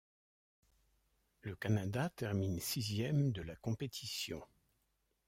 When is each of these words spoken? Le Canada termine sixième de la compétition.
Le 1.41 1.55
Canada 1.55 2.09
termine 2.09 2.59
sixième 2.59 3.31
de 3.31 3.43
la 3.43 3.55
compétition. 3.55 4.41